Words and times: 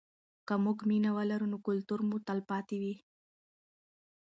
که 0.47 0.53
موږ 0.63 0.77
مینه 0.89 1.11
ولرو 1.17 1.47
نو 1.51 1.57
کلتور 1.67 1.99
مو 2.09 2.17
تلپاتې 2.27 2.75
وي. 2.81 2.95